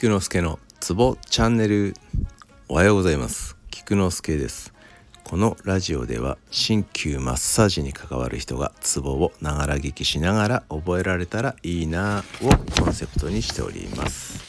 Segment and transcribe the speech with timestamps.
[0.00, 1.92] 菊之助のツボチャンネル。
[2.68, 3.56] おはようございます。
[3.68, 4.72] 菊之助です。
[5.24, 14.40] このラジオでは鍼灸マッサージに関わる人がツボをながら聞きしながら覚えられたらいいなをコンセプトにしております。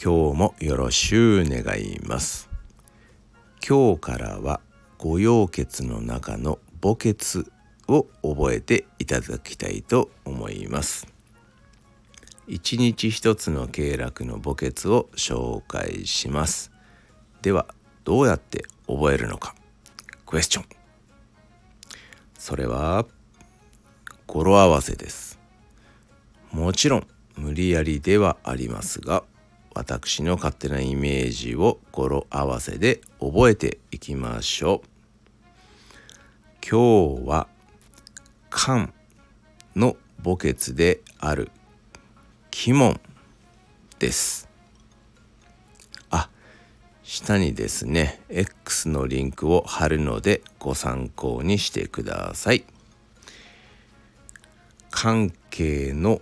[0.00, 2.48] 今日もよろしゅう願います。
[3.68, 4.60] 今日からは
[4.98, 7.50] 五葉血の中の母血
[7.88, 11.08] を覚えていただきたいと思います。
[12.48, 16.72] 一日一つの経絡の墓穴を紹介します。
[17.42, 17.66] では
[18.04, 19.54] どうやって覚えるのか。
[20.24, 20.64] クエスチョン。
[22.38, 23.04] それは
[24.26, 25.38] 語呂合わせです。
[26.50, 27.06] もちろん
[27.36, 29.24] 無理やりではありますが
[29.74, 34.88] 私の勝手なイメージを語呂合わせで覚えていきましょう。
[36.66, 37.46] 今日は
[38.50, 38.88] 肝
[39.76, 41.50] の墓穴である
[42.52, 43.00] 鬼門
[43.98, 44.48] です。
[46.10, 46.28] あ
[47.02, 52.64] 下にですね X のリンクを貼るのでご参考にしてください。
[54.90, 56.20] 関係の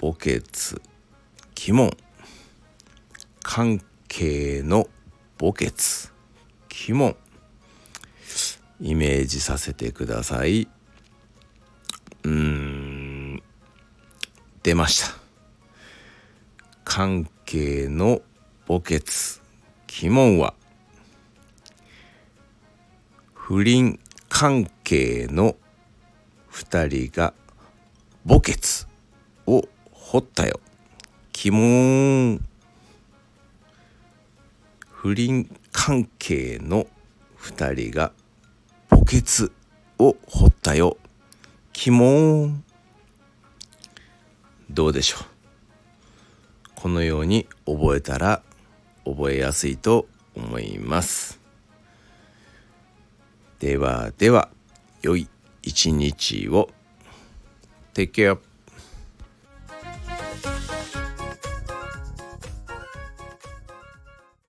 [0.00, 0.42] 墓穴。
[1.68, 1.96] 鬼門。
[3.42, 4.88] 関係の
[5.38, 5.72] 墓穴。
[6.88, 7.16] 鬼門。
[8.80, 10.68] イメージさせてください。
[12.22, 13.42] うーん。
[14.62, 15.27] 出ました。
[16.90, 18.22] 関係の
[18.66, 19.02] 墓穴
[20.00, 20.54] 鬼門は
[23.34, 24.00] 不倫
[24.30, 25.54] 関係の
[26.50, 27.34] 2人が
[28.26, 28.88] 墓穴
[29.46, 30.60] を掘ったよ。
[31.44, 32.40] 鬼門
[34.90, 36.86] 不倫関係の
[37.38, 38.12] 2人が
[38.88, 39.50] 墓穴
[39.98, 40.96] を掘ったよ。
[41.86, 42.64] 鬼門
[44.70, 45.37] どうでしょう？
[46.78, 48.40] このように覚えたら
[49.04, 50.06] 覚えやすいと
[50.36, 51.40] 思います。
[53.58, 54.48] ではでは
[55.02, 55.28] 良い
[55.64, 56.70] 一日を。
[57.94, 58.47] Take care.